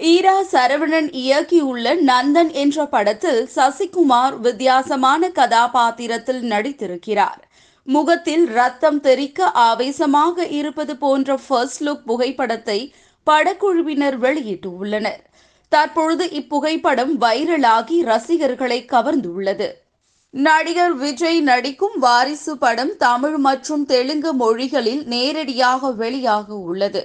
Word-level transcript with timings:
ஈரா 0.00 0.34
சரவணன் 0.52 1.08
இயக்கியுள்ள 1.20 1.94
நந்தன் 2.06 2.50
என்ற 2.52 2.86
படத்தில் 2.86 3.50
சசிகுமார் 3.56 4.38
வித்தியாசமான 4.40 5.30
கதாபாத்திரத்தில் 5.30 6.42
நடித்திருக்கிறார். 6.42 7.40
முகத்தில் 7.82 8.46
ரத்தம் 8.46 9.00
தெறிக்க 9.00 9.50
ஆவேசமாக 9.50 10.46
இருப்பது 10.46 10.96
போன்ற 10.96 11.36
ஃபர்ஸ்ட் 11.36 11.82
லுக் 11.82 12.04
புகைப்படத்தை 12.06 12.94
படக்குழுவினர் 13.26 14.18
வெளியிட்டுள்ளனர். 14.20 15.20
தற்பொழுது 15.68 16.24
இப்புகைப்படம் 16.24 17.12
வைரலாகி 17.20 17.98
ரசிகர்களை 18.02 18.84
கவர்ந்துள்ளது. 18.92 19.68
நடிகர் 20.30 20.94
விஜய் 20.94 21.40
நடிக்கும் 21.40 21.98
வாரிசு 21.98 22.58
படம் 22.58 22.96
தமிழ் 22.96 23.36
மற்றும் 23.36 23.86
தெலுங்கு 23.86 24.32
மொழிகளில் 24.34 25.04
நேரடியாக 25.06 25.90
வெளியாக 25.90 26.48
உள்ளது 26.48 27.02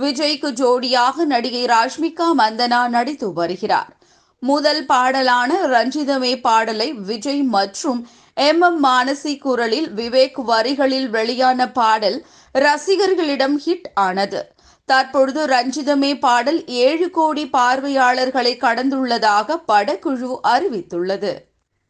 விஜய்க்கு 0.00 0.50
ஜோடியாக 0.50 1.24
நடிகை 1.24 1.64
ராஷ்மிகா 1.64 2.26
மந்தனா 2.38 2.88
நடித்து 2.88 3.32
வருகிறார். 3.32 3.96
முதல் 4.38 4.86
பாடலான 4.86 5.66
ரஞ்சிதமே 5.66 6.40
பாடலை 6.40 6.92
விஜய் 6.92 7.42
மற்றும் 7.42 8.08
எம். 8.34 8.60
எம். 8.60 8.84
மானசி 8.84 9.38
குரலில் 9.38 9.90
விவேக் 9.90 10.42
வரிகளில் 10.42 11.10
வெளியான 11.10 11.70
பாடல் 11.70 12.26
ரசிகர்களிடம் 12.58 13.58
ஹிட் 13.66 13.88
ஆனது. 13.94 14.52
தற்பொழுது 14.84 15.46
ரஞ்சிதமே 15.46 16.18
பாடல் 16.18 16.66
ஏழு 16.66 17.10
கோடி 17.10 17.48
பார்வையாளர்களை 17.48 18.56
கடந்துள்ளதாக 18.56 19.56
படக்குழு 19.68 20.38
அறிவித்துள்ளது. 20.48 21.34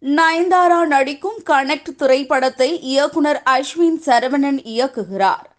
நயன்தாரா 0.02 0.86
நடிக்கும் 0.86 1.38
கனெக்ட் 1.50 1.94
திரைப்படத்தை 1.96 2.80
இயக்குனர் 2.80 3.42
அஸ்வின் 3.50 3.98
சரவணன் 4.06 4.60
இயக்குகிறார். 4.74 5.50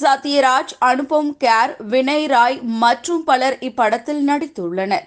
சத்யராஜ் 0.00 0.72
அனுபம் 0.78 1.36
கேர் 1.44 1.72
வினய் 1.88 2.26
ராய் 2.26 2.60
மற்றும் 2.62 3.24
பலர் 3.24 3.56
இப்படத்தில் 3.60 4.22
நடித்துள்ளனர். 4.30 5.06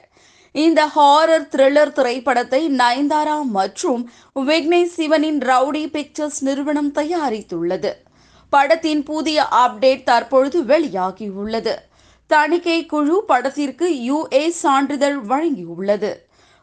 இந்த 0.52 0.86
ஹாரர் 0.96 1.48
த்ரில்லர் 1.56 1.92
திரைப்படத்தை 1.92 2.62
நயன்தாரா 2.70 3.42
மற்றும் 3.58 4.02
விக்னேஷ் 4.40 4.96
சிவனின் 4.98 5.40
ரவுடி 5.40 5.84
பிக்சர்ஸ் 5.92 6.44
நிறுவனம் 6.44 6.92
தயாரித்துள்ளது. 6.94 7.92
படத்தின் 8.50 9.04
புதிய 9.04 9.48
அப்டேட் 9.64 10.04
தற்பொழுது 10.04 10.62
வெளியாகியுள்ளது. 10.64 11.76
தணிக்கை 12.28 12.86
குழு 12.86 13.24
படத்திற்கு 13.28 13.90
யுஏ 14.10 14.48
சான்றிதழ் 14.48 15.20
வழங்கியுள்ளது. 15.30 16.12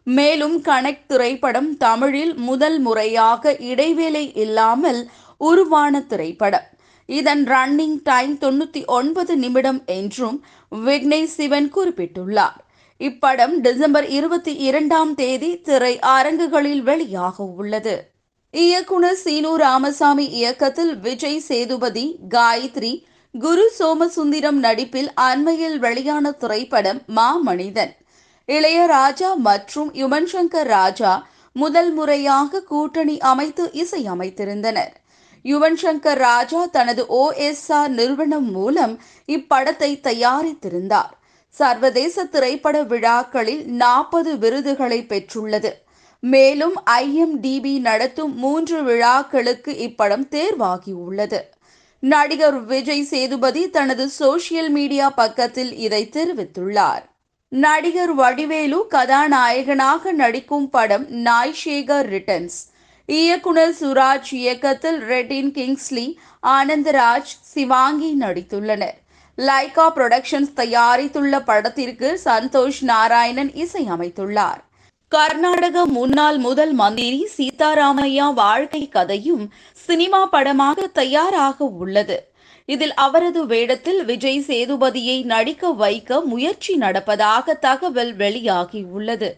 மேலும் 0.03 0.63
கனெக்ட் 0.63 1.07
திரைப்படம் 1.07 1.77
தமிழில் 1.77 2.35
முதல் 2.49 2.79
முறையாக 2.79 3.57
இடைவேளை 3.73 4.33
இல்லாமல் 4.35 5.11
உருவான 5.37 6.01
திரைப்படம். 6.01 6.67
இதன் 7.09 7.45
ரன்னிங் 7.47 7.99
டைம் 8.03 8.35
தொண்ணூத்தி 8.39 8.85
ஒன்பது 8.85 9.37
நிமிடம் 9.37 9.81
என்றும் 9.87 10.39
விக்னேஷ் 10.73 11.35
சிவன் 11.37 11.69
குறிப்பிட்டுள்ளார். 11.77 12.59
இப்படம் 13.01 13.55
டிசம்பர் 13.61 14.09
இருபத்தி 14.09 14.53
இரண்டாம் 14.69 15.15
தேதி 15.15 15.61
திரை 15.61 15.99
அரங்குகளில் 16.01 16.83
வெளியாக 16.83 17.37
உள்ளது. 17.57 17.97
இயக்குனர் 18.55 19.21
சீனு 19.25 19.57
ராமசாமி 19.57 20.27
இயக்கத்தில் 20.41 20.95
விஜய் 20.99 21.41
சேதுபதி 21.41 22.07
காயத்ரி 22.35 22.93
குரு 23.35 23.65
சோமசுந்தரம் 23.79 24.59
நடிப்பில் 24.67 25.11
அண்மையில் 25.15 25.79
வெளியான 25.79 26.31
திரைப்படம் 26.33 27.01
மாமனிதன் 27.17 27.93
இளையராஜா 28.49 29.31
மற்றும் 29.49 29.95
யுமன் 29.95 30.29
சங்கர் 30.33 30.67
ராஜா 30.67 31.13
முதல் 31.53 31.93
முறையாக 31.93 32.61
கூட்டணி 32.61 33.19
அமைத்து 33.19 33.65
இசையமைத்திருந்தனர். 33.73 34.95
யுவன் 35.43 35.77
சங்கர் 35.83 36.19
ராஜா 36.19 36.67
தனது 36.67 37.07
ஓஎஸ்ஆர் 37.11 37.89
நிறுவனம் 37.89 38.51
மூலம் 38.51 39.01
இப்படத்தை 39.27 39.91
தயாரித்திருந்தார். 40.03 41.13
சர்வதேச 41.49 42.25
திரைப்பட 42.25 42.83
விழாக்களில் 42.83 43.65
நாற்பது 43.65 44.39
விருதுகளை 44.39 45.07
பெற்றுள்ளது. 45.09 45.73
மேலும் 46.21 46.83
ஐஎம்டிபி 46.91 47.79
நடத்தும் 47.81 48.35
மூன்று 48.37 48.83
விழாக்களுக்கு 48.83 49.73
இப்படம் 49.73 50.27
தேர்வாகியுள்ளது. 50.31 51.41
நடிகர் 52.01 52.65
விஜய் 52.65 53.05
சேதுபதி 53.05 53.71
தனது 53.71 54.11
சோசியல் 54.19 54.69
மீடியா 54.69 55.11
பக்கத்தில் 55.11 55.77
இதை 55.77 56.09
தெரிவித்துள்ளார். 56.13 57.05
நடிகர் 57.49 58.15
வடிவேலு 58.15 58.87
கதாநாயகனாக 58.89 60.13
நடிக்கும் 60.13 60.71
படம் 60.71 61.07
நாய்ஷேகர் 61.11 62.09
ரிட்டர்ன்ஸ். 62.15 62.59
இயக்குனர் 63.09 63.75
சுராஜ் 63.81 64.31
இயக்கத்தில் 64.31 64.97
ரெட்டின் 65.01 65.51
கிங்ஸ்லி 65.57 66.07
ஆனந்தராஜ் 66.43 67.33
சிவாங்கி 67.53 68.11
நடித்துள்ளனர். 68.21 68.97
லைகா 69.39 69.85
புரொடக்ஷன்ஸ் 69.97 70.53
தயாரித்துள்ள 70.57 71.41
படத்திற்கு 71.45 72.21
சந்தோஷ் 72.25 72.81
நாராயணன் 72.81 73.53
இசையமைத்துள்ளார் 73.65 74.61
கர்நாடக 75.13 75.87
முன்னாள் 75.87 76.39
முதல் 76.39 76.73
மந்திரி 76.73 77.21
சீதாராமையா 77.37 78.35
வாழ்க்கை 78.35 78.89
கதையும் 78.89 79.45
சினிமா 79.87 80.27
படமாக 80.27 80.87
தயாராக 80.87 81.65
உள்ளது. 81.65 82.19
இதில் 82.69 82.95
அவரது 82.95 83.47
வேடத்தில் 83.47 84.05
விஜய் 84.05 84.45
சேதுபதியை 84.47 85.19
நடிக்க 85.25 85.71
வைக்க 85.83 86.21
முயற்சி 86.21 86.79
நடப்பதாக 86.79 87.55
தகவல் 87.59 88.15
வெளியாகியுள்ளது 88.17 89.29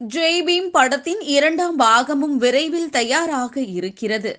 ஜெய்பீம் 0.00 0.66
படத்தின் 0.72 1.20
இரண்டாம் 1.20 1.76
பாகமும் 1.78 2.36
விரைவில் 2.36 2.90
தயாராக 2.90 3.60
இருக்கிறது. 3.60 4.32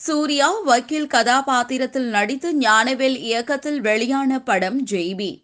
சூர்யா 0.00 0.48
வக்கீல் 0.64 1.06
கதாபாத்திரத்தில் 1.06 2.06
நடித்து 2.06 2.50
ஞானவேல் 2.58 3.16
இயக்கத்தில் 3.20 3.80
வெளியான 3.80 4.38
படம் 4.40 4.78
ஜெய்பீம் 4.86 5.40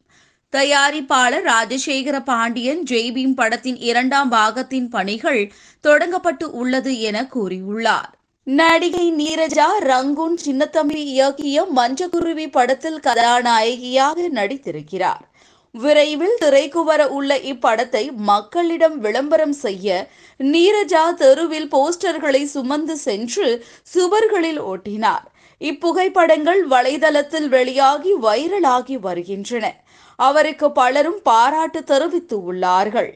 தயாரிப்பாளர் 0.52 1.46
ராஜசேகர 1.46 2.16
பாண்டியன் 2.20 2.82
ஜெய்பீம் 2.90 3.34
படத்தின் 3.34 3.78
இரண்டாம் 3.80 4.30
பாகத்தின் 4.30 4.88
பணிகள் 4.88 5.42
தொடங்கப்பட்டு 5.84 6.48
உள்ளது 6.60 7.00
என 7.00 7.26
கூறியுள்ளார். 7.34 8.10
நடிகை 8.46 9.06
நீரஜா 9.12 9.68
ரங்கூன் 9.92 10.36
சின்னத்தம்பி 10.46 11.00
இயக்கிய 11.12 11.64
மஞ்சக்குருவி 11.76 12.46
படத்தில் 12.50 13.00
கதாநாயகியாக 13.00 14.28
நடித்திருக்கிறார். 14.28 15.24
விரைவில் 15.76 16.36
திரைக்கு 16.38 16.84
வர 16.84 17.08
உள்ள 17.08 17.36
இப்படத்தை 17.36 18.12
மக்களிடம் 18.12 18.98
விளம்பரம் 18.98 19.52
செய்ய 19.52 20.08
நீரஜா 20.38 21.14
தெருவில் 21.14 21.68
போஸ்டர்களை 21.74 22.44
சுமந்து 22.44 22.96
சென்று 22.96 23.64
சுவர்களில் 23.94 24.60
ஓட்டினார். 24.60 25.26
இப்புகைப்படங்கள் 25.60 26.62
வலைதளத்தில் 26.70 27.48
வெளியாகி 27.48 28.14
வைரலாகி 28.22 28.96
வருகின்றன. 29.00 29.74
அவருக்கு 30.16 30.72
பலரும் 30.72 31.20
பாராட்டு 31.22 31.84
தெரிவித்து 31.84 32.52
உள்ளார்கள். 32.52 33.10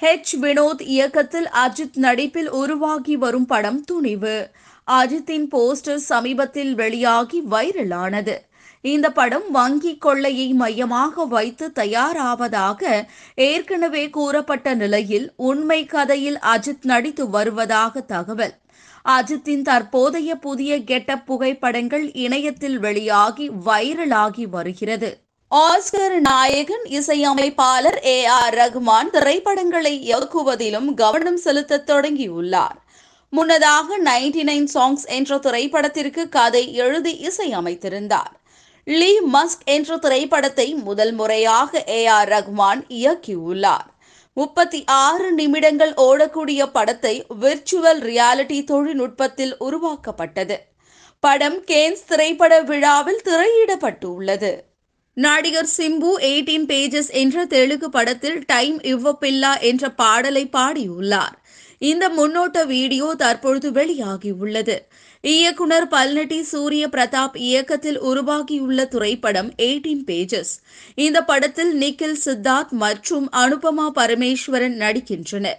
ஹெச் 0.00 0.34
வினோத் 0.40 0.82
இயக்கத்தில் 0.82 1.48
அஜித் 1.66 1.96
நடிப்பில் 1.96 2.50
உருவாகி 2.50 3.16
வரும் 3.16 3.46
படம் 3.46 3.84
துணிவு. 3.84 4.48
அஜித்தின் 4.86 5.46
போஸ்டர் 5.50 6.04
சமீபத்தில் 6.10 6.74
வெளியாகி 6.74 7.42
வைரலானது. 7.50 8.36
இந்த 8.80 9.10
படம் 9.10 9.50
வங்கி 9.50 9.96
கொள்ளையை 9.96 10.52
மையமாக 10.52 11.24
வைத்து 11.24 11.72
தயாராவதாக 11.72 13.10
ஏற்கனவே 13.34 14.10
கூறப்பட்ட 14.10 14.74
நிலையில் 14.74 15.32
உண்மை 15.36 15.84
கதையில் 15.84 16.38
அஜித் 16.38 16.82
நடித்து 16.82 17.30
வருவதாக 17.30 18.00
தகவல். 18.00 18.54
அஜித்தின் 19.08 19.62
தற்போதைய 19.62 20.34
புதிய 20.36 20.84
கெட்டப் 20.84 21.26
புகைப்படங்கள் 21.26 22.12
இணையத்தில் 22.12 22.78
வெளியாகி 22.78 23.50
வைரலாகி 23.50 24.44
வருகிறது. 24.50 25.18
ஆஸ்கர் 25.54 26.18
நாயகன் 26.20 26.84
இசையமைப்பாளர் 26.84 28.04
ஏ 28.04 28.24
ஆர் 28.24 28.54
ரகுமான் 28.54 29.10
திரைப்படங்களை 29.10 30.14
இயக்குவதிலும் 30.14 30.94
கவனம் 30.94 31.36
செலுத்த 31.36 31.84
தொடங்கியுள்ளார். 31.86 32.78
முன்னதாக 33.30 33.98
நைன்டி 33.98 34.42
நைன் 34.42 34.68
சாங்ஸ் 34.74 35.04
என்ற 35.06 35.38
திரைப்படத்திற்கு 35.38 36.28
கதை 36.28 36.74
எழுதி 36.74 37.30
இசையமைத்திருந்தார். 37.30 38.36
லீ 38.90 39.20
மஸ்க் 39.32 39.64
என்ற 39.64 39.96
திரைப்படத்தை 39.96 40.74
முதல் 40.74 41.12
முறையாக 41.12 41.84
ஏ 41.88 42.06
ஆர் 42.06 42.28
ரஹ்மான் 42.28 42.82
இயக்கியுள்ளார். 42.88 43.88
முப்பத்தி 44.32 44.84
ஆறு 44.86 45.32
நிமிடங்கள் 45.32 45.92
ஓடக்கூடிய 45.96 46.66
படத்தை 46.72 47.26
விர்ச்சுவல் 47.40 48.00
ரியாலிட்டி 48.10 48.64
தொழில்நுட்பத்தில் 48.64 49.54
உருவாக்கப்பட்டது. 49.58 50.56
படம் 51.20 51.64
கேன்ஸ் 51.64 52.04
திரைப்பட 52.06 52.62
விழாவில் 52.62 53.20
திரையிடப்பட்டுள்ளது. 53.24 54.52
நடிகர் 55.12 55.70
சிம்பு 55.76 56.12
எயிட்டீன் 56.20 56.66
பேஜஸ் 56.66 57.10
என்ற 57.10 57.44
தெலுங்கு 57.44 57.90
படத்தில் 57.90 58.44
டைம் 58.44 58.80
இவ்வப்பில்லா 58.80 59.60
என்ற 59.60 59.90
பாடலை 59.90 60.48
பாடியுள்ளார். 60.52 61.36
இந்த 61.78 62.08
முன்னோட்ட 62.08 62.66
வீடியோ 62.66 63.14
தற்பொழுது 63.18 63.70
வெளியாகியுள்ளது. 63.70 64.78
இயக்குனர் 65.20 65.88
பல்நெட்டி 65.88 66.40
சூரிய 66.40 66.88
பிரதாப் 66.88 67.36
இயக்கத்தில் 67.36 68.00
உருவாகியுள்ள 68.00 68.84
திரைப்படம் 68.84 69.52
எயிட்டீன் 69.58 70.04
பேஜஸ் 70.06 70.52
இந்த 70.94 71.24
படத்தில் 71.24 71.80
நிக்கில் 71.80 72.18
சித்தார்த் 72.24 72.70
மற்றும் 72.70 73.30
அனுபமா 73.36 73.86
பரமேஸ்வரன் 73.94 74.78
நடிக்கின்றனர். 74.78 75.58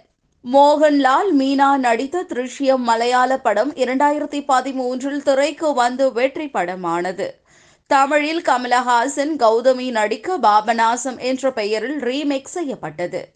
மோகன்லால் 0.52 1.30
மீனா 1.38 1.76
நடித்த 1.76 2.24
திருஷ்யம் 2.28 2.76
மலையாள 2.76 3.38
படம் 3.38 3.74
இரண்டாயிரத்தி 3.74 4.40
பதிமூன்றில் 4.48 5.22
திரைக்கு 5.22 5.74
வந்து 5.74 6.12
வெற்றி 6.12 6.46
படமானது. 6.46 7.28
தமிழில் 7.86 8.42
கமலஹாசன் 8.42 9.36
கௌதமி 9.36 9.90
நடிக்க 9.90 10.38
பாபநாசம் 10.38 11.18
என்ற 11.18 11.52
பெயரில் 11.52 11.98
ரீமேக் 11.98 12.54
செய்யப்பட்டது. 12.56 13.28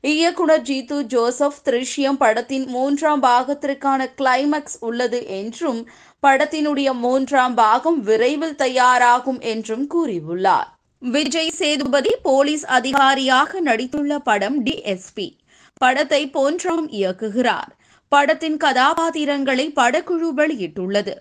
இயக்குனர் 0.00 0.62
ஜீது 0.62 0.96
ஜோசப் 1.02 1.60
திருஷ்யம் 1.64 2.18
படத்தின் 2.18 2.66
மூன்றாம் 2.66 3.22
பாகத்திற்கான 3.22 4.06
கிளைமேக்ஸ் 4.18 4.76
உள்ளது 4.80 5.26
என்றும் 5.26 5.80
படத்தினுடைய 6.26 6.92
மூன்றாம் 6.94 7.54
பாகம் 7.54 8.00
விரைவில் 8.00 8.54
தயாராகும் 8.56 9.40
என்றும் 9.40 9.86
கூறியுள்ளார். 9.94 10.68
விஜய் 10.98 11.50
சேதுபதி 11.50 12.12
போலீஸ் 12.22 12.66
அதிகாரியாக 12.66 13.60
நடித்துள்ள 13.60 14.18
படம் 14.18 14.64
டிஎஸ்பி 14.64 15.28
படத்தை 15.74 16.30
போன்றாம் 16.34 16.86
இயக்குகிறார். 17.00 17.72
படத்தின் 18.08 18.56
கதாபாத்திரங்களை 18.56 19.72
படக்குழு 19.76 20.30
வெளியிட்டுள்ளது. 20.36 21.14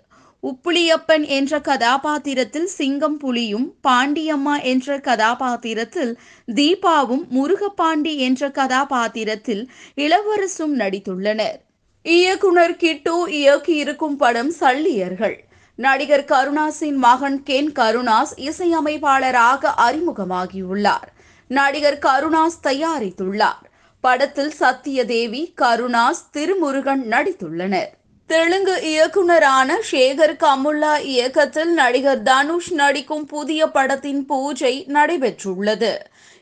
உப்புளியப்பன் 0.48 1.28
என்ற 1.28 1.60
கதாபாத்திரத்தில் 1.60 2.66
சிங்கம் 2.66 3.18
புலியும் 3.18 3.74
பாண்டியம்மா 3.88 4.64
என்ற 4.64 5.00
கதாபாத்திரத்தில் 5.00 6.20
தீபாவும் 6.56 7.26
முருகப்பாண்டி 7.36 8.16
என்ற 8.16 8.52
கதாபாத்திரத்தில் 8.52 9.72
இளவரசும் 9.96 10.76
நடித்துள்ளனர். 10.78 11.60
இயக்குனர் 12.04 12.76
கிட்டு 12.76 13.28
இயக்கியிருக்கும் 13.28 14.18
படம் 14.18 14.54
சல்லியர்கள். 14.60 15.36
நடிகர் 15.76 16.26
கருணாஸின் 16.26 16.96
மகன் 16.96 17.44
கென் 17.44 17.72
கருணாஸ் 17.72 18.34
இசையமைப்பாளராக 18.36 19.74
அறிமுகமாகியுள்ளார். 19.78 21.10
நடிகர் 21.48 22.00
கருணாஸ் 22.00 22.60
தயாரித்துள்ளார். 22.64 23.64
படத்தில் 24.02 24.54
சத்யதேவி 24.60 25.54
கருணாஸ் 25.62 26.24
திருமுருகன் 26.32 27.04
நடித்துள்ளனர். 27.10 27.97
தெலுங்கு 28.30 28.74
இயக்குனரான 28.84 29.76
ஷேகர் 29.92 30.34
கமுல்லா 30.40 31.00
இயக்கத்தில் 31.02 31.72
நடிகர் 31.74 32.24
தனுஷ் 32.24 32.72
நடிக்கும் 32.72 33.26
புதிய 33.26 33.68
படத்தின் 33.68 34.26
பூஜை 34.26 34.86
நடைபெற்றுள்ளது. 34.88 35.92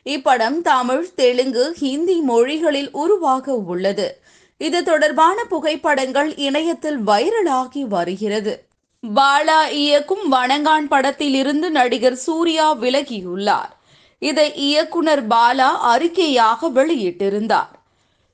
இப்படம் 0.06 0.58
தமிழ் 0.62 1.06
தெலுங்கு 1.14 1.72
ஹிந்தி 1.78 2.20
மொழிகளில் 2.20 2.90
உருவாக 2.92 3.54
உள்ளது. 3.54 4.08
இது 4.60 4.82
தொடர்பான 4.82 5.44
புகைப்படங்கள் 5.44 6.34
இணையத்தில் 6.36 6.98
வைரலாகி 7.06 7.84
வருகிறது. 7.88 8.66
பாலா 9.14 9.70
இயக்கும் 9.70 10.32
வணங்கான் 10.32 10.88
படத்திலிருந்து 10.88 11.70
நடிகர் 11.70 12.20
சூர்யா 12.26 12.74
விலகியுள்ளார். 12.74 13.72
இதை 14.18 14.54
இயக்குனர் 14.54 15.26
பாலா 15.26 15.70
அறிக்கையாக 15.94 16.70
வெளியிட்டிருந்தார். 16.74 17.74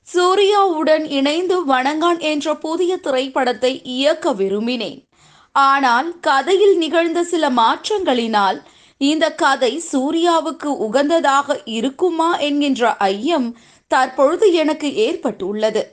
சூர்யாவுடன் 0.07 1.05
இணைந்து 1.09 1.55
வணங்கான் 1.65 2.19
என்ற 2.19 2.55
புதிய 2.55 2.97
திரைப்படத்தை 2.97 3.81
இயக்க 3.83 4.33
விரும்பினேன். 4.33 4.99
ஆனால் 5.51 6.19
கதையில் 6.19 6.77
நிகழ்ந்த 6.77 7.23
சில 7.23 7.49
மாற்றங்களினால் 7.49 8.59
இந்த 8.97 9.25
கதை 9.35 9.83
சூர்யாவுக்கு 9.91 10.69
உகந்ததாக 10.87 11.57
இருக்குமா 11.65 12.37
என்கின்ற 12.37 12.91
ஐயம் 12.95 13.57
தற்பொழுது 13.87 14.47
எனக்கு 14.53 14.95
ஏற்பட்டுள்ளது. 15.07 15.83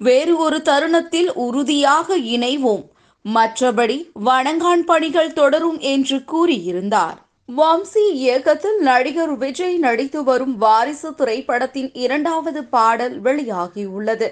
வேறு 0.00 0.36
ஒரு 0.36 0.62
தருணத்தில் 0.62 1.30
உறுதியாக 1.32 2.16
இணைவோம். 2.16 2.84
மற்றபடி 3.24 3.98
வணங்கான் 4.24 4.84
பணிகள் 4.84 5.32
தொடரும் 5.32 5.78
என்று 5.78 6.18
கூறியிருந்தார். 6.32 7.18
வம்சி 7.48 8.10
இயக்கத்தில் 8.12 8.78
நடிகர் 8.78 9.36
விஜய் 9.36 9.76
நடித்து 9.76 10.24
வரும் 10.24 10.56
வாரிசு 10.56 11.14
திரைப்படத்தின் 11.14 11.90
இரண்டாவது 11.92 12.64
பாடல் 12.64 13.22
வெளியாகியுள்ளது. 13.22 14.28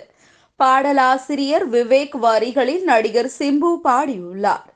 பாடலாசிரியர் 0.56 1.70
விவேக் 1.70 2.16
வரிகளில் 2.16 2.82
நடிகர் 2.82 3.30
சிம்பு 3.38 3.70
பாடியுள்ளார். 3.84 4.66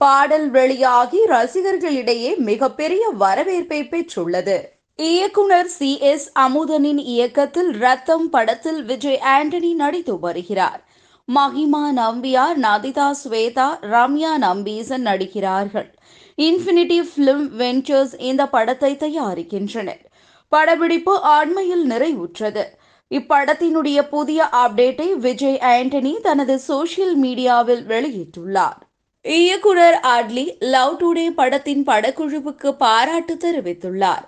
பாடல் 0.00 0.50
வெளியாகி 0.50 1.18
ரசிகர்களிடையே 1.26 2.36
மிகப்பெரிய 2.36 3.08
வரவேற்பை 3.08 3.82
பெற்றுள்ளது. 3.82 4.56
இயக்குனர் 4.96 5.66
சி. 5.66 5.98
எஸ். 5.98 6.32
அமுதனின் 6.38 6.98
இயக்கத்தில் 6.98 7.70
ரத்தம் 7.70 8.30
படத்தில் 8.30 8.84
விஜய் 8.84 9.20
ஆண்டனி 9.24 9.74
நடித்து 9.74 10.18
வருகிறார். 10.18 10.84
மஹிமா 11.28 11.84
நம்பியார் 11.96 12.56
நதிதா 12.56 13.14
ஸ்வேதா 13.24 13.68
ரம்யா 13.82 14.36
நம்பீசன் 14.36 15.02
நடிக்கிறார்கள். 15.02 15.94
இன்ஃபினிட்டி 16.38 16.98
ஃபிலிம் 17.10 17.44
வெஞ்சர்ஸ் 17.60 18.14
இந்த 18.20 18.42
படத்தை 18.46 18.90
தயாரிக்கின்றனர் 18.94 20.02
படப்பிடிப்பு 20.48 21.14
ஆண்மையில் 21.36 21.84
நிறைவுற்றது. 21.90 22.64
இப்படத்தினுடைய 23.10 23.98
புதிய 24.08 24.48
அப்டேட்டை 24.52 25.08
விஜய் 25.12 25.58
ஆண்டனி 25.60 26.12
தனது 26.20 26.60
சோசியல் 26.68 27.16
மீடியாவில் 27.22 27.82
வெளியிட்டுள்ளார். 27.92 28.80
இயக்குனர் 29.24 29.98
அட்லி 30.02 30.44
லவ் 30.58 30.94
டுடே 31.02 31.26
படத்தின் 31.30 31.84
படக்குழுவுக்கு 31.86 32.70
பாராட்டு 32.72 33.34
தெரிவித்துள்ளார். 33.44 34.26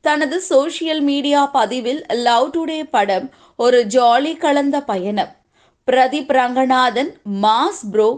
தனது 0.00 0.42
சோசியல் 0.48 1.00
மீடியா 1.00 1.46
பதிவில் 1.46 2.04
லவ் 2.08 2.48
டுடே 2.56 2.80
படம் 2.90 3.26
ஒரு 3.56 3.80
ஜாலி 3.84 4.36
கலந்த 4.36 4.80
பயணம். 4.82 5.32
பிரதீப் 5.88 6.32
ரங்கநாதன் 6.38 7.12
மாஸ் 7.42 7.82
ப்ரோ 7.92 8.08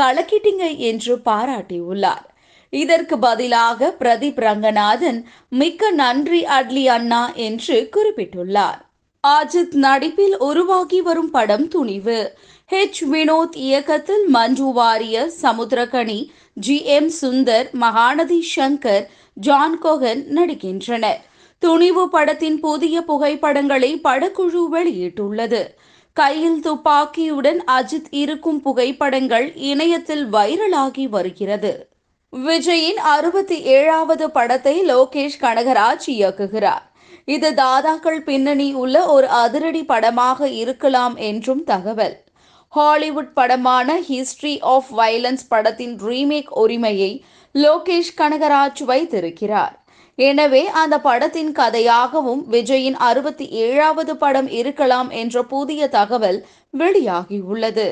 கலக்கிட்டிங்க 0.00 0.76
என்று 0.76 1.14
பாராட்டியுள்ளார். 1.24 2.26
இதற்கு 2.70 3.18
பதிலாக 3.18 3.96
பிரதீப் 3.98 4.40
ரங்கநாதன் 4.40 5.26
மிக்க 5.48 5.90
நன்றி 5.90 6.44
அட்லி 6.44 6.84
அண்ணா 6.84 7.32
என்று 7.32 7.88
குறிப்பிட்டுள்ளார். 7.96 8.86
அஜித் 9.26 9.74
நடிப்பில் 9.74 10.38
உருவாகி 10.38 11.00
வரும் 11.00 11.30
படம் 11.30 11.68
துணிவு. 11.68 12.36
ஹெச் 12.70 13.00
வினோத் 13.12 13.56
இயக்கத்தில் 13.56 14.26
Manju 14.26 14.72
Warrier 14.72 15.32
Samuthirakani 15.42 16.28
G. 16.54 16.84
M. 16.84 17.10
Sundar 17.20 17.70
Mahanadhi 17.80 18.40
Shankar 18.56 19.06
John 19.34 19.78
Kokken 19.78 20.26
நடிக்கின்றனர். 20.34 21.20
Thunivu 21.58 22.08
படத்தின் 22.08 22.60
புதிய 22.60 23.02
புகைப்படங்களை 23.02 24.00
படக்குழு 24.04 24.64
வெளியிட்டுள்ளது. 24.72 25.66
கையில் 26.12 26.60
துப்பாக்கியுடன் 26.60 27.58
அஜித் 27.66 28.10
இருக்கும் 28.10 28.60
புகைப்படங்கள் 28.60 29.54
இணையத்தில் 29.54 30.32
வைரலாகி 30.32 31.08
வருகிறது. 31.08 31.88
விஜயின் 32.36 32.98
அறுபத்தி 33.10 33.62
ஏழாவது 33.62 34.30
படத்தை 34.30 34.82
லோகேஷ் 34.86 35.38
கனகராஜ் 35.40 36.06
இயக்குகிறார். 36.06 36.84
இது 37.24 37.54
தாதாக்கள் 37.54 38.18
பின்னணி 38.18 38.74
உள்ள 38.74 39.06
ஒரு 39.06 39.28
அதிரடி 39.28 39.84
படமாக 39.84 40.48
இருக்கலாம் 40.48 41.16
என்றும் 41.16 41.64
தகவல். 41.64 42.24
ஹாலிவுட் 42.68 43.34
படமான 43.34 44.00
ஹிஸ்டரி 44.08 44.58
ஆஃப் 44.60 44.90
வைலன்ஸ் 44.96 45.46
படத்தின் 45.48 45.98
ரீமேக் 45.98 46.50
உரிமையை 46.58 47.24
லோகேஷ் 47.54 48.12
கனகராஜ் 48.16 48.82
வைத்திருக்கிறார். 48.84 49.74
எனவே 50.14 50.66
அந்த 50.66 51.00
படத்தின் 51.00 51.52
கதையாகவும் 51.52 52.44
விஜயின் 52.50 52.98
அறுபத்தி 53.08 53.48
ஏழாவது 53.48 54.16
படம் 54.16 54.48
இருக்கலாம் 54.48 55.10
என்ற 55.10 55.42
புதிய 55.42 55.88
தகவல் 55.88 56.46
வெளியாகியுள்ளது. 56.78 57.88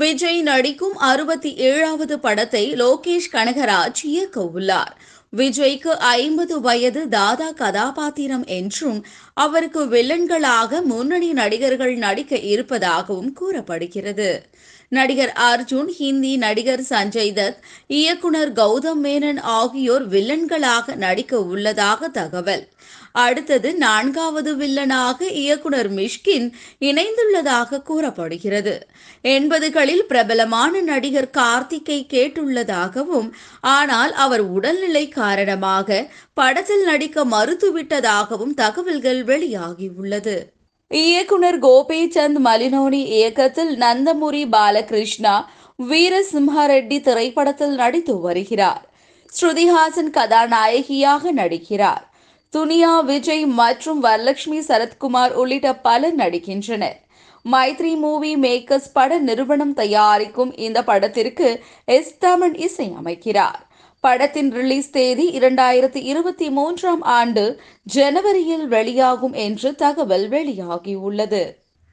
விஜய் 0.00 0.40
நடிக்கும் 0.40 0.96
அறுபத்தி 0.96 1.50
ஏழாவது 1.54 2.18
படத்தை 2.18 2.72
லோகேஷ் 2.72 3.26
கனகராஜ் 3.32 4.00
இயக்க 4.02 4.40
உள்ளார். 4.40 4.94
விஜய்க்கு 5.36 5.92
ஐம்பது 6.12 6.60
வயது 6.60 7.02
தாதா 7.08 7.48
கதாபாத்திரம் 7.50 8.44
என்றும் 8.44 9.04
அவருக்கு 9.34 9.82
வில்லன்களாக 9.84 10.82
முன்னணி 10.82 11.32
நடிகர்கள் 11.32 11.94
நடிக்க 11.96 12.38
இருப்பதாகவும் 12.52 13.32
கூறப்படுகிறது. 13.32 14.30
நடிகர் 14.88 15.34
அர்ஜுன் 15.50 15.90
ஹிந்தி 15.98 16.36
நடிகர் 16.36 16.84
சஞ்சய் 16.90 17.34
தத் 17.38 17.60
இயக்குனர் 17.86 18.52
கௌதம் 18.52 19.02
மேனன் 19.02 19.40
ஆகியோர் 19.40 20.08
வில்லன்களாக 20.08 20.96
நடிக்க 20.96 21.42
உள்ளதாக 21.42 22.08
தகவல். 22.08 22.68
அடுத்தது 23.12 23.74
நான்காவது 23.74 24.56
வில்லனாக 24.56 25.28
இயக்குனர் 25.30 25.92
மிஷ்கின் 25.92 26.52
இணைந்துள்ளதாக 26.80 27.82
கூறப்படுகிறது. 27.82 28.86
எண்பதுகளில் 29.22 30.04
பிரபலமான 30.08 30.80
நடிகர் 30.80 31.30
கார்த்திக்கை 31.32 32.06
கேட்டுள்ளதாகவும் 32.12 33.30
ஆனால் 33.60 34.12
அவர் 34.12 34.40
உடல்நிலை 34.40 35.08
காரணமாக 35.08 36.08
படத்தில் 36.34 36.84
நடிக்க 36.84 37.24
மறுத்துவிட்டதாகவும் 37.24 38.54
தகவல்கள் 38.54 39.24
வெளியாகியுள்ளது. 39.24 40.36
இயக்குனர் 40.90 41.58
கோபிச்சந்த் 41.58 42.40
மலினோனி 42.44 43.04
இயக்கத்தில் 43.06 43.78
நந்தமுரி 43.78 44.48
பாலகிருஷ்ணா 44.50 45.48
வீரசிம்ஹாரெட்டி 45.88 47.00
திரைப்படத்தில் 47.00 47.74
நடித்து 47.74 48.20
வருகிறார். 48.20 48.90
ஸ்ருதிஹாசன் 49.40 50.10
கதாநாயகியாக 50.10 51.32
நடிக்கிறார். 51.32 52.11
துனியா 52.56 53.04
விஜய் 53.04 53.44
மற்றும் 53.46 54.04
வரலட்சுமி 54.04 54.58
சரத்குமார் 54.68 55.32
உள்ளிட்ட 55.32 55.68
பலர் 55.76 56.16
நடிக்கின்றனர். 56.16 56.98
மைத்ரி 57.44 57.96
மூவி 57.96 58.36
மேக்கர்ஸ் 58.36 58.90
பட 58.92 59.18
நிறுவனம் 59.18 59.74
தயாரிக்கும் 59.74 60.56
இந்த 60.56 60.84
படத்திற்கு 60.84 61.62
எஸ் 61.84 62.18
தமன் 62.20 62.56
இசையமைக்கிறார் 62.66 63.60
படத்தின் 64.00 64.50
ரிலீஸ் 64.52 64.90
தேதி 64.90 65.26
இரண்டாயிரத்தி 65.38 66.00
இருபத்தி 66.10 66.50
மூன்றாம் 66.50 67.02
ஆண்டு 67.02 67.60
ஜனவரியில் 67.94 68.66
வெளியாகும் 68.66 69.32
என்று 69.32 69.74
தகவல் 69.74 70.28
வெளியாகியுள்ளது. 70.28 71.42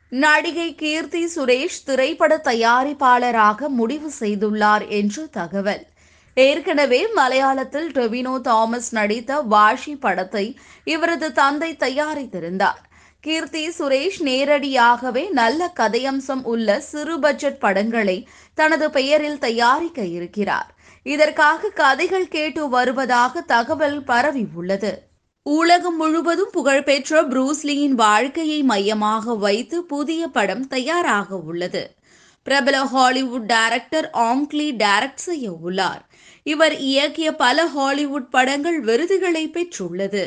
நடிகை 0.10 0.75
கீர்த்தி 0.75 1.24
சுரேஷ் 1.36 1.80
திரைப்பட 1.86 2.42
தயாரிப்பாளராக 2.44 3.68
முடிவு 3.68 4.12
செய்துள்ளார் 4.20 4.88
என்று 4.88 5.30
தகவல். 5.30 5.86
ஏற்கனவே 6.34 7.08
மலையாளத்தில் 7.16 7.90
டொவினோ 7.92 8.42
தாமஸ் 8.42 8.94
நடித்த 8.94 9.42
வாஷி 9.42 9.96
படத்தை 9.96 10.60
இவரது 10.84 11.32
தந்தை 11.32 11.76
தயாரித்திருந்தார். 11.80 12.88
கீர்த்தி 13.20 13.68
சுரேஷ் 13.68 14.22
நேரடியாகவே 14.22 15.30
நல்ல 15.30 15.74
கதையம்சம் 15.80 16.44
உள்ள 16.44 16.80
சிறு 16.80 17.20
பட்ஜெட் 17.20 17.60
படங்களை 17.60 18.28
தனது 18.54 18.92
பெயரில் 18.92 19.38
தயாரிக்க 19.38 20.06
இருக்கிறார். 20.06 20.76
இதற்காக 21.04 21.70
கதைகள் 21.70 22.28
கேட்டு 22.28 22.70
வருவதாக 22.70 23.42
தகவல் 23.42 24.04
பரவி 24.04 24.46
உள்ளது. 24.54 25.08
உலகம் 25.44 25.96
முழுவதும் 25.96 26.50
புகழ்பெற்ற 26.52 27.22
புரூஸ்லியின் 27.24 27.96
வாழ்க்கையை 27.96 28.64
மையமாக 28.64 29.36
வைத்து 29.36 29.84
புதிய 29.84 30.28
படம் 30.28 30.68
தயாராக 30.68 31.36
உள்ளது. 31.36 31.96
பிரபல 32.44 32.84
ஹாலிவுட் 32.84 33.46
டைரக்டர் 33.46 34.10
ஆங்க்லி 34.14 34.76
டைரக்ட் 34.76 35.16
செய்ய 35.16 35.52
உள்ளார். 35.52 36.09
இவர் 36.51 36.75
இயக்கிய 36.91 37.29
பல 37.38 37.65
ஹாலிவுட் 37.75 38.29
படங்கள் 38.29 38.79
விருதுகளை 38.82 39.44
பெற்றுள்ளது. 39.53 40.24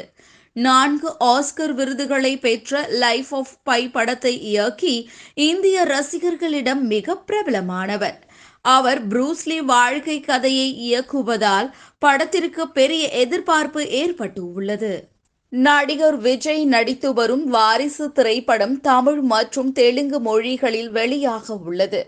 நான்கு 0.57 1.11
ஆஸ்கர் 1.25 1.75
விருதுகளை 1.79 2.33
பெற்ற 2.39 2.81
லைஃப் 3.03 3.31
ஆஃப் 3.35 3.55
பை 3.63 3.83
படத்தை 3.91 4.35
இயக்கி 4.53 4.97
இந்திய 5.47 5.85
ரசிகர்களிடம் 5.85 6.83
மிக 6.87 7.17
பிரபலமானவர். 7.29 8.19
அவர் 8.65 9.01
ப்ரூஸ்லி 9.09 9.59
வாழ்க்கை 9.71 10.17
கதையை 10.21 10.69
இயக்குவதால் 10.89 11.71
படத்திற்கு 11.99 12.65
பெரிய 12.71 13.05
எதிர்பார்ப்பு 13.23 13.81
ஏற்பட்டு 14.03 14.43
உள்ளது. 14.53 14.93
நடிகர் 15.53 16.19
விஜய் 16.19 16.65
நடித்து 16.65 17.09
வரும் 17.13 17.47
வாரிசு 17.55 18.07
திரைப்படம் 18.13 18.77
தமிழ் 18.81 19.21
மற்றும் 19.33 19.73
தெலுங்கு 19.73 20.19
மொழிகளில் 20.21 20.93
வெளியாக 20.93 21.57
உள்ளது. 21.65 22.03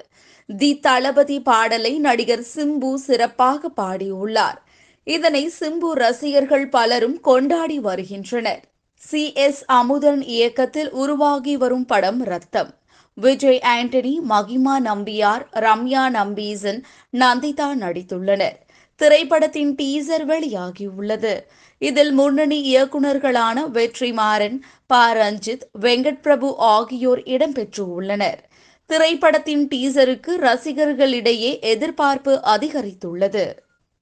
தி 0.49 0.81
தளபதி 0.81 1.41
பாடலை 1.41 1.99
நடிகர் 1.99 2.47
சிம்பு 2.55 2.95
சிறப்பாக 2.95 3.71
பாடியுள்ளார். 3.77 4.59
இதனை 5.07 5.53
சிம்பு 5.61 5.91
ரசிகர்கள் 5.93 6.69
பலரும் 6.69 7.21
கொண்டாடி 7.21 7.79
வருகின்றனர். 7.81 8.63
சி. 8.95 9.33
எஸ். 9.35 9.65
அமுதன் 9.67 10.23
இயக்கத்தில் 10.23 10.91
உருவாகி 10.91 11.57
வரும் 11.57 11.87
படம் 11.87 12.23
ரத்தம். 12.23 12.71
விஜய் 13.19 13.61
ஆண்டனி 13.67 14.15
மகிமா 14.29 14.77
நம்பியார் 14.85 15.45
ரம்யா 15.61 16.05
நம்பீசன் 16.11 16.81
நந்திதா 17.13 17.69
நடித்துள்ளனர். 17.75 18.57
திரைப்படத்தின் 19.01 19.75
டீசர் 19.75 20.27
வெளியாகியுள்ளது. 20.27 21.35
இதில் 21.79 22.13
முன்னணி 22.13 22.77
இயக்குநர்களான 22.77 23.57
வெற்றிமாறன் 23.73 24.57
ப 24.87 25.15
ரஞ்சித் 25.15 25.65
வெங்கட் 25.81 26.21
பிரபு 26.21 26.55
ஆகியோர் 26.59 27.23
இடம்பெற்றுள்ளனர். 27.23 28.41
திரைப்படத்தின் 28.87 29.69
டீசருக்கு 29.75 30.33
ரசிகர்களிடையே 30.38 31.61
எதிர்பார்ப்பு 31.61 32.41
அதிகரித்துள்ளது. 32.45 33.53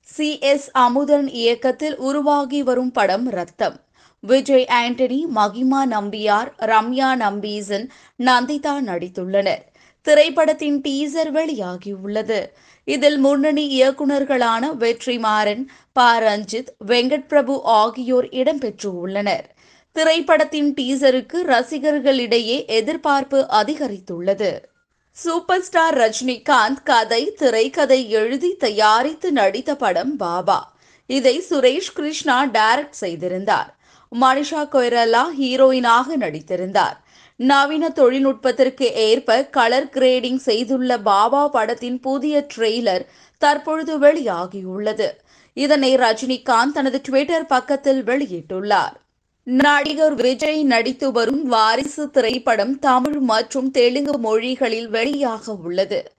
சி. 0.00 0.38
எஸ். 0.38 0.70
அமுதன் 0.72 1.28
இயக்கத்தில் 1.28 1.96
உருவாகி 1.96 2.62
வரும் 2.62 2.90
படம் 2.92 3.30
ரத்தம். 3.30 3.80
விஜய் 4.20 4.66
ஆண்டனி 4.70 5.20
மகிமா 5.36 5.84
நம்பியார் 5.90 6.50
ரம்யா 6.60 7.14
நம்பீசன் 7.16 7.88
நந்திதா 8.18 8.74
நடித்துள்ளனர். 8.86 9.62
திரைப்படத்தின் 10.02 10.80
டீசர் 10.80 11.30
வெளியாகியுள்ளது. 11.32 12.46
இதில் 12.84 13.18
முன்னணி 13.18 13.82
இயக்குநர்களான 13.82 14.74
வெற்றிமாறன் 14.76 15.64
ப. 15.92 16.20
ரஞ்சித் 16.20 16.74
வெங்கட் 16.86 17.26
பிரபு 17.26 17.60
ஆகியோர் 17.64 18.28
இடம்பெற்றுள்ளனர். 18.28 19.46
திரைப்படத்தின் 19.92 20.74
டீசருக்கு 20.74 21.42
ரசிகர்களிடையே 21.46 22.66
எதிர்பார்ப்பு 22.66 23.46
அதிகரித்துள்ளது. 23.50 24.70
சூப்பர் 25.14 25.62
ஸ்டார் 25.62 25.96
ரஜினிகாந்த் 25.98 26.82
கதை 26.84 27.32
திரைக்கதை 27.32 28.10
எழுதி 28.10 28.54
தயாரித்து 28.54 29.32
நடித்த 29.32 29.76
படம் 29.76 30.16
பாபா. 30.16 30.72
இதை 31.06 31.44
சுரேஷ் 31.50 31.92
கிருஷ்ணா 31.94 32.44
டைரக்ட் 32.44 32.96
செய்திருந்தார். 33.00 33.76
மனிஷா 34.20 34.62
கொய்ரலா 34.72 35.24
ஹீரோயினாக 35.40 36.16
நடித்திருந்தார். 36.20 36.96
நவீன 37.36 37.88
தொழில்நுட்பத்திற்கு 37.88 38.92
ஏற்ப 38.94 39.44
கலர் 39.44 39.86
கிரேடிங் 39.86 40.36
செய்துள்ள 40.36 40.98
பாபா 40.98 41.48
படத்தின் 41.48 42.00
புதிய 42.00 42.46
ட்ரெய்லர் 42.56 43.06
தற்பொழுது 43.38 43.98
வெளியாகியுள்ளது. 43.98 45.10
இதனை 45.52 45.96
ரஜினிகாந்த் 45.96 46.72
தனது 46.72 47.00
ட்விட்டர் 47.00 47.46
பக்கத்தில் 47.46 48.02
வெளியிட்டுள்ளார். 48.02 48.96
நடிகர் 49.44 50.14
விஜய் 50.14 50.62
நடித்து 50.62 51.12
வரும் 51.12 51.44
வாரிசு 51.44 52.10
திரைப்படம் 52.10 52.78
தமிழ் 52.78 53.18
மற்றும் 53.18 53.70
தெலுங்கு 53.70 54.18
மொழிகளில் 54.18 54.90
வெளியாக 54.90 55.56
உள்ளது. 55.62 56.12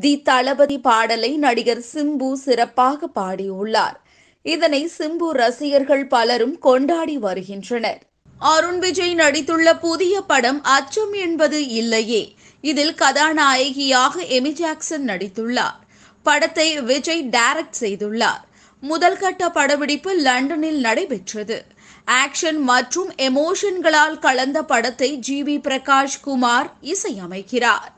தி 0.00 0.22
தளபதி 0.22 0.78
பாடலை 0.78 1.36
நடிகர் 1.36 1.82
சிம்பு 1.94 2.32
சிறப்பாக 2.32 3.08
பாடியுள்ளார். 3.14 3.96
இதனை 4.42 4.90
சிம்பு 4.98 5.28
ரசிகர்கள் 5.30 6.06
பலரும் 6.06 6.58
கொண்டாடி 6.58 7.18
வருகின்றனர். 7.18 7.98
அருண் 8.38 8.78
விஜய் 8.78 9.14
நடித்துள்ள 9.14 9.78
புதிய 9.78 10.20
படம் 10.20 10.62
அச்சம் 10.62 11.12
என்பது 11.12 11.66
இல்லையே. 11.66 12.34
இதில் 12.60 12.94
கதாநாயகியாக 12.94 14.22
எமி 14.22 14.52
ஜாக்சன் 14.52 15.08
நடித்துள்ளார். 15.08 15.80
படத்தை 16.22 16.80
விஜய் 16.80 17.28
டைரக்ட் 17.30 17.80
செய்துள்ளார். 17.80 18.44
முதல் 18.80 19.18
கட்ட 19.18 19.50
படப்பிடிப்பு 19.50 20.14
லண்டனில் 20.14 20.80
நடைபெற்றது. 20.80 21.76
ஆக்ஷன் 22.08 22.58
மற்றும் 22.58 23.10
எமோஷன்களால் 23.18 24.18
கலந்த 24.18 24.62
படத்தை 24.62 25.16
ஜி 25.16 25.42
வி 25.42 25.56
பிரகாஷ் 25.60 26.20
குமார் 26.22 26.72
இசையமைக்கிறார். 26.82 27.90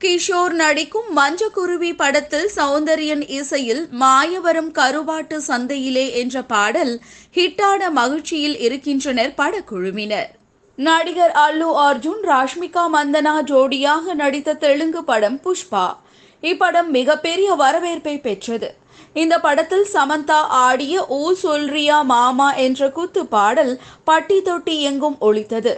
கிஷோர் 0.00 0.50
நடிக்கும் 0.50 1.16
மஞ்சக்குருவி 1.16 1.96
படத்தில் 1.96 2.50
சௌந்தரியன் 2.56 3.28
இசையில் 3.28 3.88
மாயவரம் 3.90 4.72
கருவாட்டு 4.72 5.38
சந்தையிலே 5.48 6.12
என்ற 6.12 6.42
பாடல் 6.42 7.00
ஹிட்டான 7.34 7.90
மகிழ்ச்சியில் 7.90 8.58
இருக்கின்றனர் 8.58 9.34
படக்குழுவினர். 9.36 10.30
நடிகர் 10.76 11.30
அல்லு 11.30 11.68
அர்ஜுன் 11.88 12.22
ராஷ்மிகா 12.22 12.84
மந்தனா 12.94 13.36
ஜோடியாக 13.42 14.14
நடித்த 14.14 14.54
தெலுங்கு 14.54 15.04
படம் 15.04 15.40
புஷ்பா. 15.44 15.96
இப்படம் 16.42 16.88
மிகப்பெரிய 16.88 17.54
வரவேற்பை 17.54 18.18
பெற்றது. 18.18 18.74
இந்த 19.16 19.34
படத்தில் 19.38 19.86
சமந்தா 19.94 20.40
ஆடிய 20.48 21.06
ஓ 21.06 21.32
சொல்றியா 21.42 22.02
மாமா 22.02 22.54
என்ற 22.56 22.90
குத்து 22.90 23.22
பாடல் 23.26 23.72
பட்டி 24.04 24.42
தொட்டி 24.42 24.76
எங்கும் 24.80 25.18
ஒழித்தது 25.20 25.74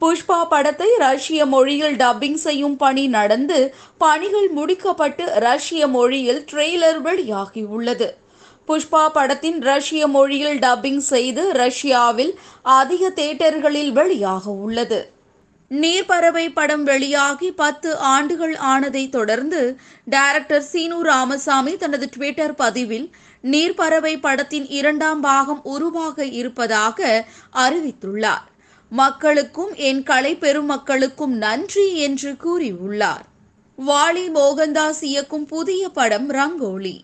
புஷ்பா 0.00 0.38
படத்தை 0.48 0.88
ரஷ்ய 0.98 1.46
மொழியில் 1.46 1.96
டப்பிங் 1.96 2.40
செய்யும் 2.46 2.76
பணி 2.76 3.04
நடந்து 3.08 3.58
பணிகள் 3.98 4.48
முடிக்கப்பட்டு 4.56 5.26
ரஷ்ய 5.38 5.86
மொழியில் 5.86 6.44
ட்ரெய்லர் 6.52 7.00
வெளியாகியுள்ளது 7.02 8.08
புஷ்பா 8.68 9.04
படத்தின் 9.12 9.60
ரஷ்ய 9.62 10.06
மொழியில் 10.06 10.58
டப்பிங் 10.58 11.02
செய்து 11.04 11.52
ரஷ்யாவில் 11.52 12.32
அதிக 12.62 13.10
தேட்டர்களில் 13.10 13.92
வெளியாக 13.92 14.44
உள்ளது. 14.46 15.00
நீர்பறவை 15.80 16.52
படம் 16.54 16.82
வெளியாகி 16.84 17.52
பத்து 17.52 17.96
ஆண்டுகள் 17.96 18.54
ஆனதை 18.54 19.08
தொடர்ந்து 19.08 19.76
டைரக்டர் 20.04 20.62
சீனு 20.62 21.02
ராமசாமி 21.02 21.76
தனது 21.76 22.08
ட்விட்டர் 22.16 22.54
பதிவில் 22.54 23.06
நீர்பறவை 23.42 24.20
படத்தின் 24.20 24.66
இரண்டாம் 24.68 25.20
பாகம் 25.20 25.64
உருவாக 25.64 26.24
இருப்பதாக 26.24 27.28
அறிவித்துள்ளார். 27.56 28.46
மக்களுக்கும் 28.88 29.74
என் 29.74 30.02
கலை 30.02 30.34
பெருமக்களுக்கும் 30.36 31.34
நன்றி 31.36 31.96
என்று 31.96 32.32
கூறியுள்ளார். 32.44 33.24
வாலி 33.78 34.26
மோகன்தாஸ் 34.34 35.02
இயக்கும் 35.02 35.46
புதிய 35.46 35.88
படம் 35.88 36.30
ரங்கோலி. 36.30 36.96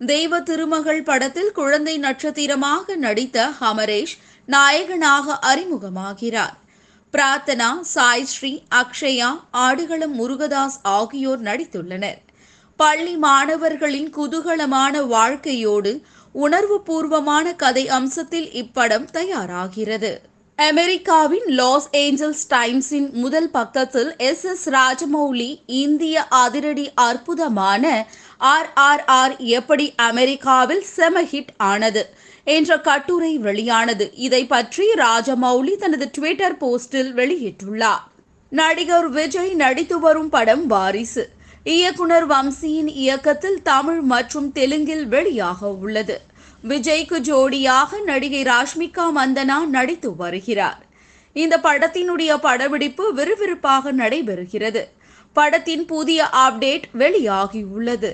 தெய்வ 0.00 0.40
திருமகள் 0.40 1.02
படத்தில் 1.02 1.52
குழந்தை 1.52 1.98
நட்சத்திரமாக 1.98 2.96
நடித்த 2.96 3.48
ஹமரேஷ் 3.60 4.16
நாயகனாக 4.46 5.38
அறிமுகமாகிறார். 5.42 6.56
பிரார்த்தனா 7.16 7.80
சாய் 7.80 8.24
ஸ்ரீ 8.24 8.50
அக்ஷயா 8.74 9.28
ஆடுகளம் 9.50 10.14
முருகதாஸ் 10.18 10.76
ஆகியோர் 10.82 11.42
நடித்துள்ளனர். 11.42 12.18
பள்ளி 12.76 13.16
மாணவர்களின் 13.16 14.10
குதூகலமான 14.16 15.04
வாழ்க்கையோடு 15.06 15.92
உணர்வு 16.32 16.80
பூர்வமான 16.80 17.54
கதை 17.54 17.84
அம்சத்தில் 17.90 18.48
இப்படம் 18.62 19.06
தயாராகிறது. 19.12 20.12
அமெரிக்காவின் 20.58 21.46
லாஸ் 21.46 21.88
ஏஞ்சல்ஸ் 21.92 22.44
டைம்ஸின் 22.50 23.08
முதல் 23.12 23.50
பக்கத்தில் 23.50 24.16
எஸ் 24.16 24.44
எஸ் 24.44 24.68
ராஜமௌலி 24.68 25.50
இந்திய 25.66 26.26
அதிரடி 26.42 26.86
அற்புதமான 26.94 27.84
ஆர் 28.38 28.72
ஆர் 28.74 29.04
ஆர் 29.04 29.36
எப்படி 29.36 29.94
அமெரிக்காவில் 29.96 30.82
செம 30.82 31.22
ஹிட் 31.22 31.52
ஆனது 31.56 32.14
என்ற 32.44 32.80
கட்டுரை 32.80 33.38
வெளியானது. 33.38 34.12
இதை 34.14 34.46
பற்றி 34.46 34.92
ராஜமௌலி 34.92 35.76
தனது 35.76 36.10
ட்விட்டர் 36.10 36.56
போஸ்டில் 36.56 37.12
வெளியிட்டுள்ளார். 37.12 38.04
நடிகர் 38.48 39.08
விஜய் 39.08 39.54
நடித்து 39.54 40.00
வரும் 40.00 40.28
படம் 40.28 40.66
வாரிசு. 40.66 41.30
இயக்குனர் 41.64 42.26
வம்சியின் 42.26 42.88
இயக்கத்தில் 42.88 43.62
தமிழ் 43.62 44.00
மற்றும் 44.00 44.52
தெலுங்கில் 44.52 45.06
வெளியாக 45.08 45.62
உள்ளது. 45.80 46.20
விஜய்க்கு 46.68 47.18
ஜோடியாக 47.20 48.02
நடிகை 48.04 48.42
ராஷ்மிகா 48.42 49.06
மந்தனா 49.16 49.66
நடித்து 49.66 50.16
வருகிறார். 50.16 50.86
இந்த 51.32 51.58
படத்தினுடைய 51.62 52.36
படப்பிடிப்பு 52.40 53.14
விறுவிறுப்பாக 53.14 53.92
நடைபெறுகிறது. 53.92 54.84
படத்தின் 55.32 55.84
புதிய 55.84 56.28
அப்டேட் 56.32 56.82
வெளியாகியுள்ளது. 56.98 58.12